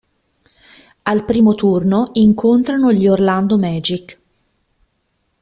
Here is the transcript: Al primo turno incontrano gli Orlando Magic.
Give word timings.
Al 1.03 1.25
primo 1.27 1.53
turno 1.53 2.09
incontrano 2.15 2.91
gli 2.91 3.05
Orlando 3.07 3.59
Magic. 3.59 4.19